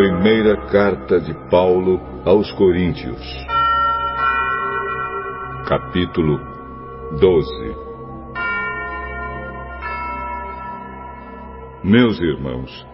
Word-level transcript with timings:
Primeira 0.00 0.56
carta 0.68 1.20
de 1.20 1.34
Paulo 1.50 2.00
aos 2.24 2.50
Coríntios, 2.52 3.20
capítulo 5.68 6.40
12. 7.20 7.76
Meus 11.84 12.18
irmãos, 12.18 12.86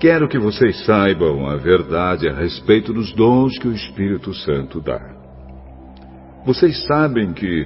quero 0.00 0.26
que 0.26 0.40
vocês 0.40 0.84
saibam 0.84 1.46
a 1.46 1.54
verdade 1.54 2.28
a 2.28 2.34
respeito 2.34 2.92
dos 2.92 3.12
dons 3.12 3.56
que 3.56 3.68
o 3.68 3.72
Espírito 3.72 4.34
Santo 4.34 4.80
dá. 4.80 5.00
Vocês 6.44 6.84
sabem 6.84 7.32
que, 7.32 7.64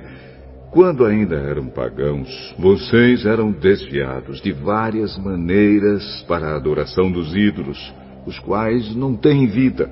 quando 0.70 1.06
ainda 1.06 1.36
eram 1.36 1.68
pagãos, 1.68 2.54
vocês 2.58 3.24
eram 3.24 3.50
desviados 3.50 4.42
de 4.42 4.52
várias 4.52 5.16
maneiras 5.16 6.22
para 6.28 6.48
a 6.48 6.56
adoração 6.56 7.10
dos 7.10 7.34
ídolos 7.34 8.03
os 8.26 8.38
quais 8.38 8.94
não 8.94 9.16
têm 9.16 9.46
vida. 9.46 9.90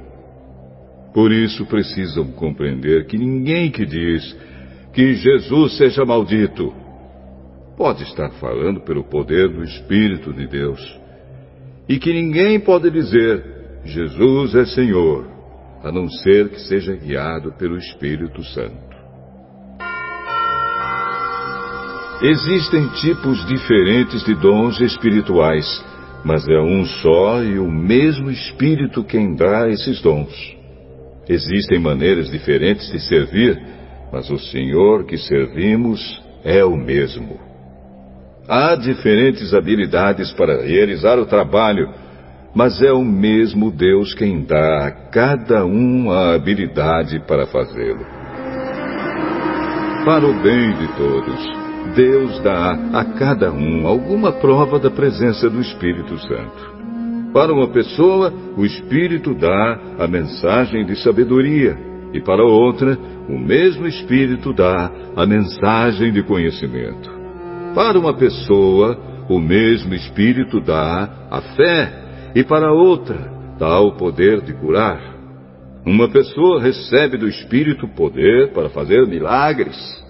Por 1.13 1.31
isso 1.31 1.67
precisam 1.67 2.27
compreender 2.33 3.07
que 3.07 3.19
ninguém 3.19 3.71
que 3.71 3.85
diz 3.85 4.37
que 4.93 5.15
Jesus 5.15 5.77
seja 5.77 6.05
maldito 6.05 6.73
pode 7.77 8.03
estar 8.05 8.31
falando 8.33 8.81
pelo 8.81 9.05
poder 9.05 9.49
do 9.49 9.63
Espírito 9.63 10.33
de 10.33 10.47
Deus. 10.47 11.01
E 11.89 11.99
que 11.99 12.13
ninguém 12.13 12.61
pode 12.61 12.91
dizer 12.91 13.45
Jesus 13.85 14.55
é 14.55 14.65
Senhor, 14.65 15.27
a 15.83 15.91
não 15.91 16.09
ser 16.09 16.49
que 16.49 16.61
seja 16.61 16.95
guiado 16.95 17.53
pelo 17.53 17.77
Espírito 17.77 18.43
Santo. 18.45 18.93
Existem 22.23 22.87
tipos 23.01 23.45
diferentes 23.47 24.25
de 24.25 24.35
dons 24.37 24.81
espirituais 24.81 25.67
mas 26.25 26.47
é 26.49 26.61
um 26.61 26.85
só 26.85 27.43
e 27.43 27.59
o 27.59 27.71
mesmo 27.71 28.31
Espírito 28.31 29.03
quem 29.03 29.35
dá 29.35 29.69
esses 29.69 30.01
dons. 30.01 30.57
Existem 31.29 31.79
maneiras 31.79 32.31
diferentes 32.31 32.91
de 32.91 33.01
servir, 33.01 33.61
mas 34.13 34.31
o 34.31 34.39
Senhor 34.39 35.05
que 35.05 35.17
servimos 35.17 36.23
é 36.45 36.65
o 36.65 36.77
mesmo. 36.77 37.41
Há 38.49 38.75
diferentes 38.75 39.55
habilidades 39.55 40.33
para 40.33 40.63
realizar 40.63 41.19
o 41.19 41.27
trabalho, 41.27 41.89
mas 42.55 42.83
é 42.83 42.93
o 42.93 43.05
mesmo 43.05 43.71
Deus 43.71 44.15
quem 44.15 44.45
dá 44.45 44.87
a 44.87 44.91
cada 45.11 45.65
um 45.65 46.11
a 46.11 46.35
habilidade 46.35 47.21
para 47.27 47.47
fazê-lo. 47.47 48.05
Para 50.05 50.27
o 50.27 50.43
bem 50.43 50.77
de 50.77 50.89
todos 50.97 51.62
Deus 51.95 52.41
dá 52.41 52.73
a 52.93 53.05
cada 53.05 53.53
um 53.53 53.87
alguma 53.87 54.33
prova 54.33 54.79
da 54.79 54.91
presença 54.91 55.51
do 55.51 55.61
Espírito 55.61 56.19
Santo. 56.19 56.73
Para 57.35 57.53
uma 57.53 57.69
pessoa, 57.69 58.33
o 58.57 58.65
Espírito 58.65 59.35
dá 59.35 59.79
a 59.99 60.07
mensagem 60.07 60.87
de 60.87 60.97
sabedoria, 61.03 61.77
e 62.13 62.21
para 62.21 62.43
outra, 62.43 62.99
o 63.29 63.39
mesmo 63.39 63.87
Espírito 63.87 64.55
dá 64.55 64.91
a 65.15 65.27
mensagem 65.27 66.13
de 66.13 66.23
conhecimento. 66.23 67.11
Para 67.75 67.99
uma 67.99 68.15
pessoa, 68.15 68.99
o 69.29 69.39
mesmo 69.39 69.95
Espírito 69.95 70.61
dá 70.61 71.09
a 71.31 71.41
fé, 71.57 72.33
e 72.35 72.43
para 72.43 72.73
outra, 72.73 73.31
dá 73.59 73.81
o 73.81 73.97
poder 73.97 74.41
de 74.41 74.55
curar. 74.55 75.01
Uma 75.85 76.09
pessoa 76.09 76.61
recebe 76.61 77.19
do 77.19 77.29
Espírito 77.29 77.87
poder 77.89 78.53
para 78.53 78.71
fazer 78.71 79.07
milagres 79.07 80.03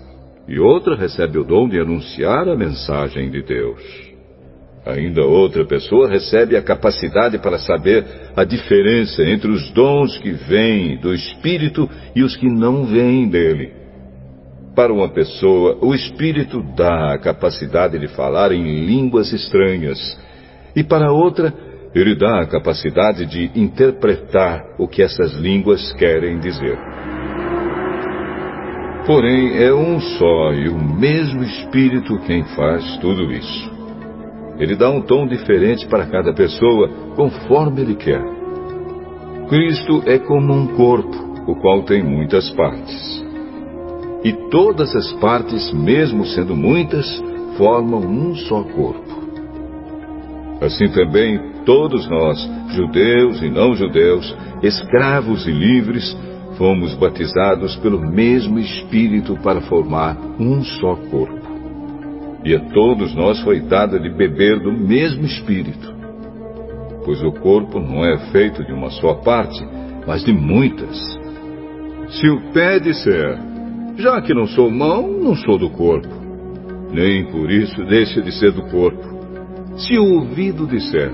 e 0.53 0.61
outra 0.61 0.95
recebe 0.95 1.39
o 1.39 1.45
dom 1.45 1.67
de 1.67 1.81
anunciar 1.81 2.47
a 2.47 2.55
mensagem 2.55 3.31
de 3.31 3.43
Deus. 3.43 3.81
Ainda 4.85 5.25
outra 5.25 5.65
pessoa 5.65 6.11
recebe 6.11 6.59
a 6.59 6.63
capacidade 6.63 7.39
para 7.39 7.57
saber 7.57 8.05
a 8.37 8.45
diferença 8.45 9.23
entre 9.23 9.51
os 9.51 9.71
dons 9.71 10.19
que 10.19 10.31
vêm 10.31 10.99
do 10.99 11.15
Espírito 11.15 11.89
e 12.15 12.23
os 12.23 12.37
que 12.37 12.51
não 12.51 12.85
vêm 12.85 13.31
dele. 13.31 13.73
Para 14.77 14.93
uma 14.93 15.09
pessoa, 15.09 15.79
o 15.81 15.95
Espírito 15.95 16.63
dá 16.77 17.15
a 17.15 17.19
capacidade 17.19 17.99
de 17.99 18.09
falar 18.09 18.53
em 18.53 18.85
línguas 18.85 19.33
estranhas, 19.33 20.19
e 20.77 20.85
para 20.85 21.11
outra, 21.11 21.55
ele 21.95 22.15
dá 22.15 22.43
a 22.43 22.47
capacidade 22.47 23.25
de 23.25 23.51
interpretar 23.59 24.75
o 24.79 24.87
que 24.87 25.03
essas 25.03 25.33
línguas 25.33 25.95
querem 25.95 26.39
dizer. 26.41 26.79
Porém, 29.07 29.59
é 29.59 29.75
um 29.75 30.01
só 30.01 30.53
e 30.53 30.69
o 30.69 30.79
mesmo 30.79 31.43
Espírito 31.43 32.19
quem 32.21 32.45
faz 32.55 32.97
tudo 32.99 33.33
isso. 33.33 33.71
Ele 34.59 34.77
dá 34.77 34.89
um 34.91 35.03
tom 35.03 35.27
diferente 35.27 35.87
para 35.89 36.07
cada 36.07 36.33
pessoa, 36.33 36.89
conforme 37.17 37.81
ele 37.81 37.97
quer. 37.97 38.23
Cristo 39.49 40.03
é 40.07 40.19
como 40.19 40.53
um 40.53 40.69
corpo, 40.77 41.17
o 41.49 41.57
qual 41.57 41.83
tem 41.83 42.03
muitas 42.03 42.49
partes. 42.51 43.25
E 44.23 44.33
todas 44.51 44.95
as 44.95 45.13
partes, 45.15 45.73
mesmo 45.73 46.25
sendo 46.25 46.55
muitas, 46.55 47.05
formam 47.57 48.01
um 48.01 48.37
só 48.37 48.63
corpo. 48.63 49.23
Assim 50.61 50.89
também, 50.89 51.41
todos 51.65 52.09
nós, 52.09 52.39
judeus 52.69 53.43
e 53.43 53.51
não 53.51 53.75
judeus, 53.75 54.33
escravos 54.63 55.45
e 55.49 55.51
livres, 55.51 56.17
fomos 56.57 56.95
batizados 56.95 57.77
pelo 57.77 58.01
mesmo 58.01 58.59
Espírito 58.59 59.37
para 59.43 59.61
formar 59.63 60.17
um 60.39 60.63
só 60.63 60.97
corpo. 61.11 61.43
E 62.45 62.55
a 62.55 62.61
todos 62.71 63.15
nós 63.15 63.41
foi 63.41 63.61
dado 63.61 64.01
de 64.01 64.11
beber 64.11 64.59
do 64.61 64.73
mesmo 64.73 65.25
Espírito. 65.25 65.93
Pois 67.05 67.23
o 67.23 67.33
corpo 67.33 67.81
não 67.81 68.05
é 68.05 68.19
feito 68.31 68.65
de 68.65 68.73
uma 68.73 68.91
só 68.91 69.15
parte, 69.15 69.65
mas 70.07 70.25
de 70.25 70.33
muitas. 70.33 70.99
Se 72.09 72.29
o 72.29 72.53
pé 72.53 72.79
disser, 72.79 73.39
já 73.97 74.21
que 74.21 74.35
não 74.35 74.47
sou 74.47 74.71
mão, 74.71 75.09
não 75.09 75.35
sou 75.35 75.59
do 75.59 75.71
corpo, 75.71 76.09
nem 76.93 77.25
por 77.27 77.51
isso 77.51 77.85
deixa 77.87 78.21
de 78.21 78.33
ser 78.33 78.53
do 78.53 78.63
corpo. 78.71 79.13
Se 79.77 79.97
o 79.99 80.15
ouvido 80.15 80.67
disser, 80.67 81.11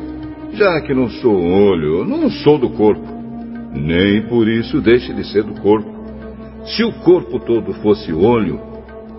já 0.53 0.81
que 0.81 0.93
não 0.95 1.09
sou 1.09 1.41
olho, 1.41 2.05
não 2.05 2.29
sou 2.29 2.59
do 2.59 2.71
corpo, 2.71 3.18
nem 3.73 4.23
por 4.29 4.49
isso 4.49 4.81
deixe 4.81 5.13
de 5.13 5.25
ser 5.25 5.45
do 5.45 5.61
corpo. 5.61 5.91
Se 6.65 6.85
o 6.85 6.93
corpo 7.01 7.39
todo 7.41 7.73
fosse 7.75 8.13
olho, 8.13 8.61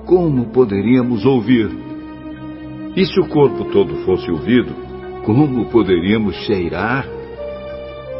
como 0.06 0.50
poderíamos 0.52 1.26
ouvir? 1.26 1.70
E 2.96 3.06
se 3.06 3.20
o 3.20 3.28
corpo 3.28 3.66
todo 3.66 3.96
fosse 4.06 4.30
ouvido, 4.32 4.74
como 5.24 5.66
poderíamos 5.66 6.36
cheirar? 6.46 7.08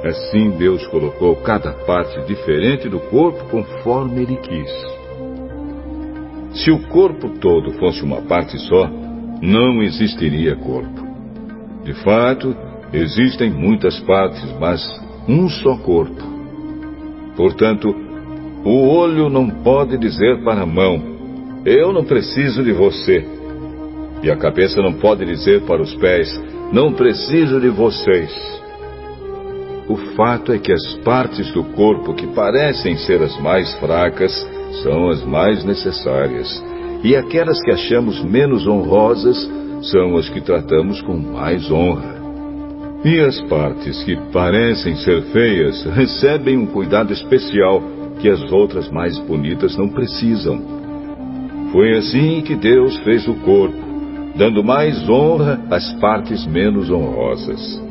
Assim 0.04 0.52
Deus 0.52 0.86
colocou 0.88 1.36
cada 1.38 1.74
parte 1.86 2.22
diferente 2.26 2.88
do 2.88 3.00
corpo 3.00 3.44
conforme 3.50 4.22
Ele 4.22 4.38
quis. 4.38 4.72
Se 6.54 6.72
o 6.72 6.88
corpo 6.88 7.30
todo 7.40 7.72
fosse 7.74 8.04
uma 8.04 8.22
parte 8.22 8.58
só, 8.60 8.90
não 9.42 9.82
existiria 9.84 10.56
corpo. 10.56 11.08
De 11.84 11.94
fato, 12.04 12.56
existem 12.94 13.50
muitas 13.50 14.00
partes, 14.02 14.44
mas 14.60 14.82
um 15.30 15.48
só 15.48 15.78
corpo. 15.78 16.24
Portanto, 17.38 17.96
o 18.66 18.88
olho 18.90 19.30
não 19.30 19.48
pode 19.48 19.98
dizer 19.98 20.44
para 20.44 20.64
a 20.64 20.66
mão: 20.66 21.02
Eu 21.64 21.94
não 21.94 22.04
preciso 22.04 22.64
de 22.64 22.74
você. 22.74 23.24
E 24.24 24.30
a 24.30 24.36
cabeça 24.36 24.82
não 24.82 24.94
pode 24.94 25.24
dizer 25.26 25.62
para 25.62 25.82
os 25.82 25.94
pés: 25.96 26.30
Não 26.74 26.94
preciso 26.94 27.62
de 27.62 27.70
vocês. 27.70 28.60
O 29.88 29.96
fato 30.16 30.52
é 30.52 30.58
que 30.58 30.72
as 30.72 30.96
partes 31.04 31.52
do 31.52 31.64
corpo 31.64 32.14
que 32.14 32.28
parecem 32.28 32.98
ser 32.98 33.22
as 33.22 33.40
mais 33.40 33.74
fracas 33.75 34.32
são 34.84 35.10
as 35.10 35.24
mais 35.24 35.64
necessárias, 35.64 36.64
e 37.04 37.16
aquelas 37.16 37.60
que 37.62 37.72
achamos 37.72 38.24
menos 38.24 38.68
honrosas 38.68 39.50
são 39.84 40.18
as 40.18 40.30
que 40.30 40.42
tratamos 40.42 41.02
com 41.02 41.18
mais 41.18 41.72
honra. 41.72 42.19
E 43.04 43.18
as 43.22 43.40
partes 43.44 44.04
que 44.04 44.18
parecem 44.34 44.94
ser 44.98 45.22
feias 45.31 45.86
recebem 45.86 46.57
um 46.57 46.66
cuidado 46.66 47.13
especial 47.13 47.81
que 48.19 48.28
as 48.28 48.51
outras 48.51 48.92
mais 48.92 49.18
bonitas 49.19 49.78
não 49.78 49.88
precisam. 49.88 50.62
Foi 51.72 51.98
assim 51.98 52.42
que 52.42 52.56
Deus 52.56 52.98
fez 52.98 53.25
o 53.25 53.36
corpo, 53.36 53.78
dando 54.36 54.62
mais 54.62 55.07
honra 55.10 55.62
às 55.72 55.94
partes 55.94 56.46
menos 56.46 56.92
honrosas. 56.92 57.81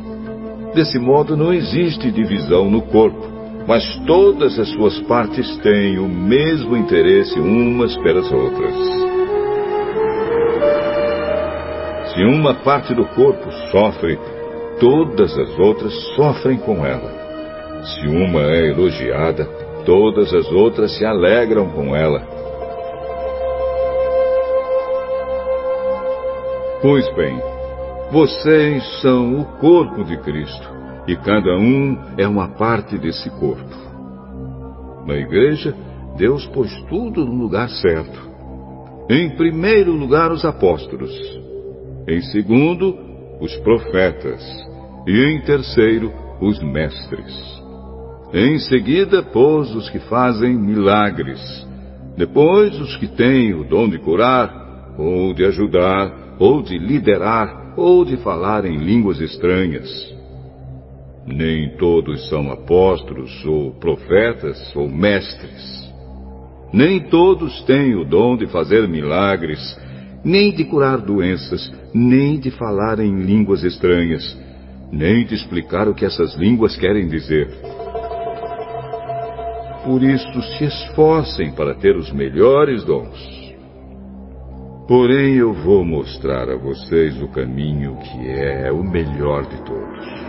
Desse 0.75 0.99
modo, 0.99 1.35
não 1.35 1.51
existe 1.51 2.11
divisão 2.11 2.69
no 2.69 2.83
corpo, 2.83 3.27
mas 3.67 3.83
todas 4.05 4.59
as 4.59 4.69
suas 4.69 4.99
partes 5.01 5.57
têm 5.57 5.97
o 5.97 6.07
mesmo 6.07 6.77
interesse 6.77 7.39
umas 7.39 7.97
pelas 7.97 8.31
outras. 8.31 8.75
Se 12.13 12.23
uma 12.25 12.53
parte 12.53 12.93
do 12.93 13.05
corpo 13.05 13.51
sofre, 13.71 14.19
todas 14.79 15.37
as 15.37 15.59
outras 15.59 15.93
sofrem 16.15 16.57
com 16.57 16.85
ela. 16.85 17.11
Se 17.83 18.07
uma 18.07 18.41
é 18.41 18.69
elogiada, 18.69 19.45
todas 19.85 20.33
as 20.33 20.51
outras 20.51 20.97
se 20.97 21.05
alegram 21.05 21.69
com 21.69 21.95
ela. 21.95 22.21
Pois 26.81 27.07
bem, 27.15 27.41
vocês 28.11 29.01
são 29.01 29.39
o 29.39 29.45
corpo 29.59 30.03
de 30.03 30.17
Cristo 30.17 30.69
e 31.07 31.15
cada 31.15 31.57
um 31.57 31.97
é 32.17 32.27
uma 32.27 32.49
parte 32.49 32.97
desse 32.97 33.29
corpo. 33.31 33.75
Na 35.05 35.15
igreja, 35.15 35.75
Deus 36.17 36.45
pôs 36.47 36.71
tudo 36.89 37.25
no 37.25 37.33
lugar 37.33 37.69
certo. 37.69 38.29
Em 39.09 39.29
primeiro 39.35 39.91
lugar, 39.91 40.31
os 40.31 40.45
apóstolos. 40.45 41.11
Em 42.07 42.21
segundo, 42.21 42.95
os 43.41 43.55
profetas. 43.57 44.68
E 45.07 45.23
em 45.25 45.41
terceiro, 45.41 46.11
os 46.41 46.61
mestres. 46.61 47.59
Em 48.33 48.59
seguida, 48.59 49.23
pôs 49.23 49.73
os 49.75 49.89
que 49.89 49.99
fazem 49.99 50.55
milagres. 50.55 51.39
Depois, 52.15 52.79
os 52.79 52.95
que 52.97 53.07
têm 53.07 53.53
o 53.53 53.63
dom 53.63 53.89
de 53.89 53.97
curar, 53.97 54.93
ou 54.97 55.33
de 55.33 55.45
ajudar, 55.45 56.35
ou 56.37 56.61
de 56.61 56.77
liderar, 56.77 57.73
ou 57.75 58.03
de 58.05 58.17
falar 58.17 58.65
em 58.65 58.77
línguas 58.77 59.19
estranhas. 59.19 59.89
Nem 61.25 61.75
todos 61.77 62.27
são 62.29 62.51
apóstolos, 62.51 63.45
ou 63.45 63.71
profetas, 63.79 64.75
ou 64.75 64.87
mestres. 64.89 65.89
Nem 66.71 66.99
todos 66.99 67.63
têm 67.63 67.95
o 67.95 68.05
dom 68.05 68.37
de 68.37 68.47
fazer 68.47 68.87
milagres, 68.87 69.59
nem 70.23 70.51
de 70.51 70.65
curar 70.65 70.99
doenças, 70.99 71.71
nem 71.93 72.39
de 72.39 72.51
falar 72.51 72.99
em 72.99 73.21
línguas 73.21 73.63
estranhas, 73.63 74.37
nem 74.91 75.25
de 75.25 75.35
explicar 75.35 75.87
o 75.87 75.93
que 75.93 76.05
essas 76.05 76.35
línguas 76.35 76.75
querem 76.75 77.07
dizer. 77.07 77.47
Por 79.83 80.03
isso, 80.03 80.41
se 80.57 80.65
esforcem 80.65 81.51
para 81.51 81.73
ter 81.73 81.95
os 81.95 82.11
melhores 82.11 82.83
dons. 82.83 83.39
Porém, 84.87 85.35
eu 85.35 85.53
vou 85.53 85.85
mostrar 85.85 86.49
a 86.49 86.57
vocês 86.57 87.21
o 87.21 87.27
caminho 87.27 87.97
que 87.97 88.27
é 88.27 88.71
o 88.71 88.83
melhor 88.83 89.45
de 89.45 89.63
todos. 89.63 90.19